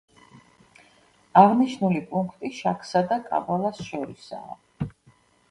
აღნიშნული 1.41 2.01
პუნქტი 2.13 2.51
შაქსა 2.61 3.03
და 3.13 3.19
კაბალას 3.29 3.83
შორისაა. 3.91 4.91